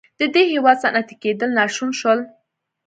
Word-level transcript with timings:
د 0.19 0.21
دې 0.33 0.43
هېواد 0.53 0.77
صنعتي 0.83 1.15
کېدل 1.23 1.49
ناشون 1.59 1.89
شول. 1.99 2.19